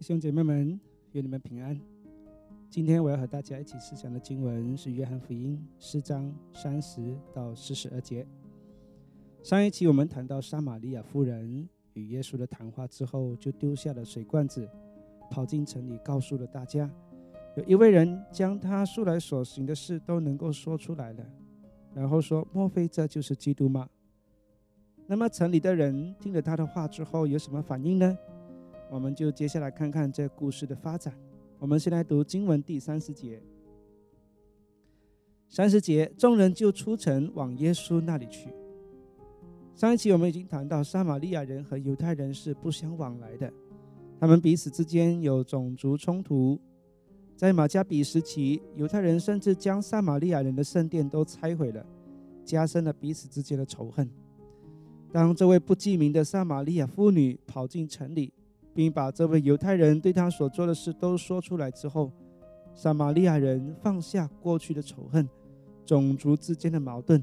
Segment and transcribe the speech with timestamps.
[0.00, 0.80] 弟兄姐妹们，
[1.12, 1.78] 愿你们平安。
[2.70, 8.26] 今天我要和大家一起思想的经文是《约翰福音》四章三十到四十二节。
[9.42, 14.66] 上一期我们谈到撒玛利亚妇人与耶稣的谈话之后，就丢下了水罐子，
[15.30, 16.90] 跑进城里，告诉了大家，
[17.54, 21.26] 有一位人将他素来所行的事都能够说出来了。
[21.92, 23.86] 然后说：“莫非这就是基督吗？”
[25.06, 28.16] 那么城里的人听了他的话之后，有什么反应呢？
[28.90, 31.14] 我们就接下来看看这故事的发展。
[31.60, 33.40] 我们先来读经文第三十节。
[35.48, 38.48] 三十节，众人就出城往耶稣那里去。
[39.76, 43.52] 上一期我们已经谈到，撒玛利亚人和犹太人是不相往来的，
[44.18, 46.58] 他们彼此之间有种族冲突。
[47.36, 51.86] 在马加比时期，犹太人甚至将撒玛利亚人的圣殿都拆毁了，
[52.44, 54.10] 加深了彼此之间的仇恨。
[55.12, 58.32] 当这位不记名的撒玛利亚妇女跑进城里，
[58.74, 62.10] 并把这位犹太人对他所做的事都说出来之后，
[62.74, 65.28] 撒玛利亚人放下过去的仇恨、
[65.84, 67.22] 种族之间的矛盾，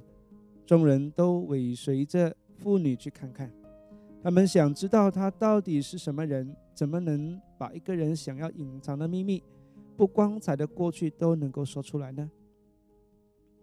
[0.65, 3.51] 众人都尾随着妇女去看看。
[4.21, 9.41] 他们想知道他到底是什么人，怎么能把一个人想要隐藏的秘密、
[9.95, 12.29] 不光彩的过去都能够说出来呢？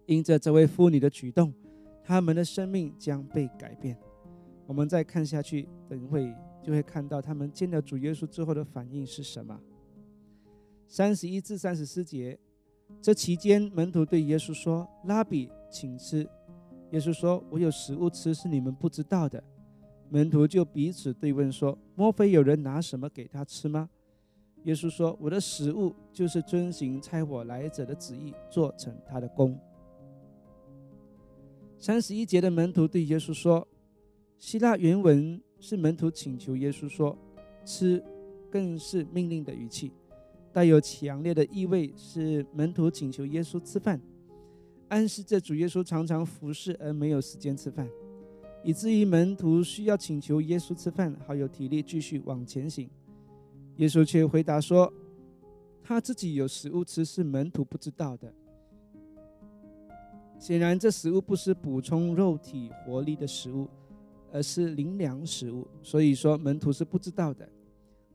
[0.07, 1.53] 因着这位妇女的举动，
[2.03, 3.97] 他们的生命将被改变。
[4.67, 6.33] 我们再看下去，等会
[6.65, 9.61] 就会看到他们见到主耶稣之后的反应是什么。
[10.89, 12.39] 三十一至三十四节，
[13.03, 16.27] 这期间门徒对耶稣说：“拉比，请吃。”
[16.93, 19.45] 耶稣说：“我有食物吃，是你们不知道的。”
[20.09, 23.91] 门徒就彼此对问说：“莫非有人拿什么给他吃吗？”
[24.65, 29.59] 耶稣说：“我的食物就是遵行差我来者的旨意，做成他的功。”
[31.79, 33.69] 三十一节的门徒对耶稣说。
[34.37, 37.17] 希腊原文是门徒请求耶稣说
[37.65, 38.05] “吃”，
[38.53, 39.91] 更是命令的语气，
[40.53, 43.99] 带有强烈的意味，是门徒请求耶稣吃饭，
[44.89, 47.89] 暗示这主耶稣常常服侍而没有时间吃饭，
[48.63, 52.87] 以至于门徒需要请求耶稣吃饭，好有体力继续往前行。
[53.77, 54.93] 耶稣却回答说
[55.83, 58.31] ：“他自己有食物吃，是门徒不知道的。
[60.39, 63.67] 显然，这食物不是补充肉体活力的食物。”
[64.35, 67.49] 而是灵粮食物，所以说门徒是不知道的。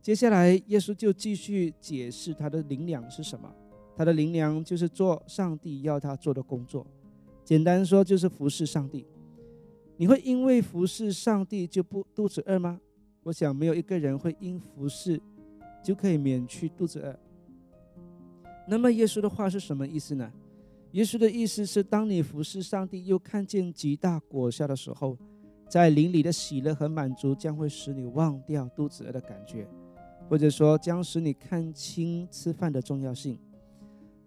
[0.02, 3.50] 接下来，耶稣就继续解释他的灵粮是什么。
[3.96, 6.85] 他的灵粮就是做上帝要他做的工作，
[7.46, 9.06] 简单说就是服侍上帝。
[9.96, 12.81] 你会因为服侍上帝就不肚子饿吗？
[13.24, 15.22] 我想没有一个人会因服侍
[15.81, 17.18] 就可以免去肚子饿。
[18.68, 20.30] 那么耶稣的话是什么意思呢？
[20.91, 25.18] 耶稣的意思是，当你服侍上帝又看见极大果效的时候。
[25.69, 29.68] 在灵里的喜乐和满足将会使你忘掉肚子饿的感觉，
[30.28, 33.38] 或者说将使你看清吃饭的重要性。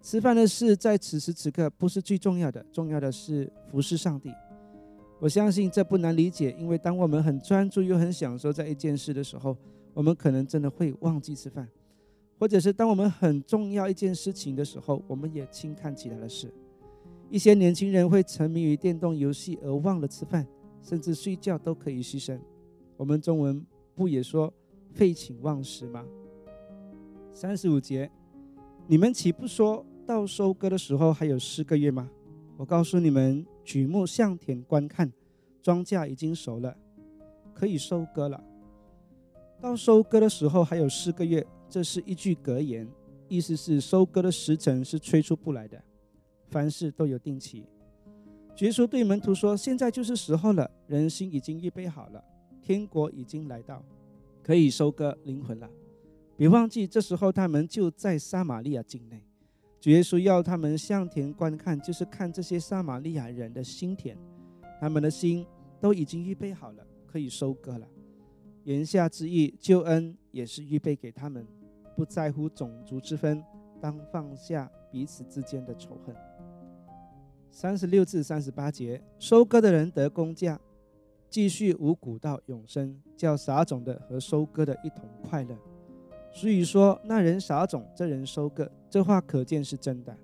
[0.01, 4.33] 吃饭的事在此时此刻不是最重要的，重要的是服侍上帝。
[5.21, 9.57] 我相信这不难理解，因为当我们很专注又很享受在一件事的时候，
[9.95, 11.67] 我们可能真的会忘记吃饭；
[12.39, 16.53] 或者是当我们很重要一件事情的时候，我们也轻看其他的事。
[17.31, 20.47] 一些年轻人会沉迷于电动游戏而忘了吃饭。
[20.83, 22.39] 甚至睡觉都可以牺牲。
[22.97, 24.53] 我们中文不也说
[24.93, 26.05] 废寝忘食吗？
[27.33, 28.11] 三十五节，
[28.87, 32.11] 你们岂不说到收割的时候还有四个月吗？
[32.57, 35.11] 我告诉你们，举目向田观看，
[35.63, 36.77] 庄稼已经熟了，
[37.55, 38.43] 可以收割了。
[39.61, 42.87] 到收割的时候还有四个月，这是一句格言，
[43.29, 45.83] 意思是收割的时辰是催促不来的，
[46.51, 47.65] 凡事都有定期。
[48.63, 52.25] 耶稣对门徒说：“现在就是时候了，人心已经预备好了，
[52.63, 53.85] 天国已经来到，
[54.41, 55.69] 可以收割灵魂了。
[56.37, 59.21] 别忘记，这时候他们就在撒玛利亚境内。
[59.81, 64.17] 主耶稣要他们向田观看，就是看这些撒玛利亚人的心田，
[64.81, 65.45] 他们的心
[65.81, 67.89] 都已经预备好了，可以收割了。
[68.63, 71.45] 言下之意，救恩也是预备给他们，
[71.97, 73.43] 不在乎种族之分，
[73.81, 76.15] 当放下彼此之间的仇恨。”
[77.55, 80.59] 三十六至三十八节，收割的人得工价，
[81.29, 85.55] 继续五谷到永生，叫撒种的和收割的一同快乐。
[86.33, 90.17] 所以说，那人撒种，这人收割，这话可见是真的。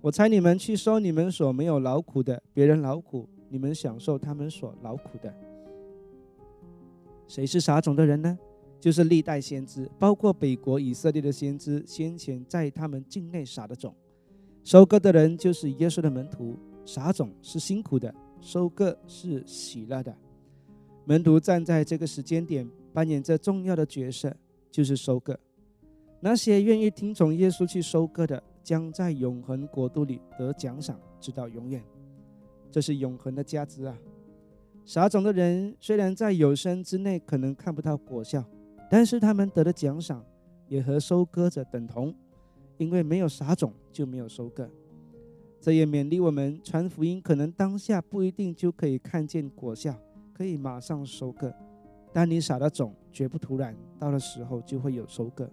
[0.00, 5.32] 我猜你们去收你们所没有劳苦的，别人劳苦，你们享受他们所劳苦的。
[7.28, 8.38] 谁是撒种的人呢？
[8.80, 13.94] 就是历代先知，包括北国以色列的先知，先前在他们境内撒的种。
[14.64, 20.16] 收割的人就是耶稣的门徒，撒种是辛苦的，收割是喜乐的。
[21.04, 24.34] 门徒站在这个时间点，扮演着重要的角色，
[24.70, 25.38] 就是收割。
[26.18, 31.84] 那些愿意听从耶稣去收割的，将在永恒国度里得奖赏，直到永远。
[32.70, 33.94] 这是永恒的价值啊！
[34.86, 38.42] 撒种的人虽然在有生之内可能看不到果效，
[38.90, 40.24] 但是他们得的奖赏
[40.68, 42.14] 也和收割者等同，
[42.76, 44.68] 因为没有撒种就没有收割。
[45.60, 49.98] 这也勉励我们传福音，可能当下不一定就可以看见果效，
[50.32, 51.54] 可以马上收割。
[52.12, 55.50] 但你撒的种绝不突然，到了时候就会有收割。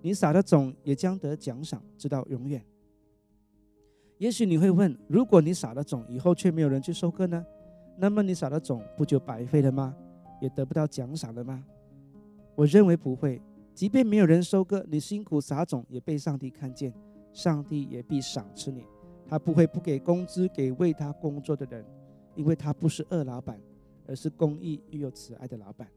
[0.00, 2.64] 你撒的种也将得奖赏，直到永远。
[4.18, 7.44] 也许你会问：如果你撒了种以后却没有人去收割呢？
[7.96, 9.94] 那么你撒的种不就白费了吗？
[10.40, 11.64] 也得不到奖赏了吗？
[12.54, 13.40] 我认为不会。
[13.74, 16.94] 即便没有人收割，你辛苦撒种也被上帝看见，
[17.32, 18.84] 上帝也必赏赐你。
[19.26, 21.84] 他不会不给工资给为他工作的人，
[22.36, 23.60] 因为他不是恶老板，
[24.06, 25.88] 而是公义又有慈爱的老板。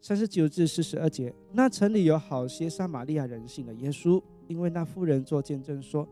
[0.00, 6.06] 三十九至四十二节，那城里有好些撒玛利亚人信了耶稣，因为那妇人做见证说，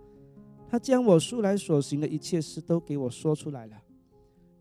[0.67, 3.77] 他将我素来所行的一切事都给我说出来了。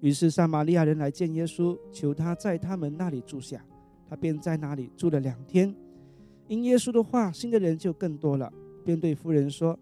[0.01, 3.63] 于是撒玛利亚人来见耶稣，求他在他们那里住下，
[4.11, 5.73] 他便在那里住了两天。
[6.49, 8.51] 因耶稣的话，信的人就更多了，
[8.83, 9.79] 便对妇人说。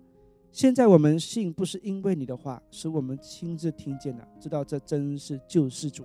[0.51, 6.03] 现在我们信不是因为你的话，是我们亲自听见了，知道这真是救世主。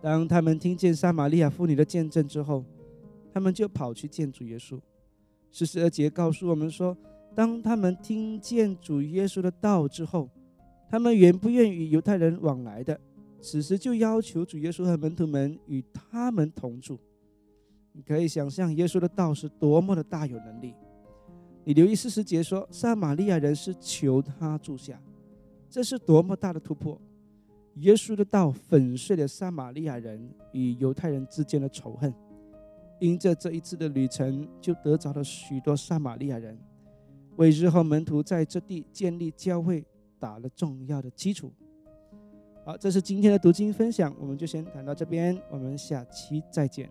[0.00, 2.64] 当他们听见撒玛利亚妇女的见证之后，
[3.32, 4.78] 他们就跑去见主耶稣。
[5.50, 6.96] 四十二节告诉我们说，
[7.34, 10.30] 当他们听见主耶稣的道之后，
[10.88, 13.00] 他们原不愿与犹太人往来的，
[13.46, 16.98] 此时就要求主耶稣和门徒们与他们同住。
[17.92, 20.74] 你可以想象耶稣的道是多么的大有能力。
[21.62, 25.00] 你留意四十节说，撒玛利亚人是求他住下，
[25.70, 27.00] 这是多么大的突破！
[27.76, 32.12] 耶稣的道粉碎了撒玛利亚人与犹太人之间的仇恨，
[32.98, 36.58] 因着这一次的旅程，就得着了许多撒玛利亚人，
[37.36, 39.84] 为日后门徒在这地建立教会
[40.18, 41.52] 打了重要的基础。
[42.66, 46.90] 好，这是今天的读经分享，我们就先谈到这边，我们下期再见。